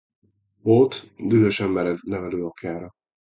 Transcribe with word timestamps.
Walt 0.65 1.07
dühösen 1.19 1.69
mered 1.73 1.99
nevelőapjára. 2.03 2.91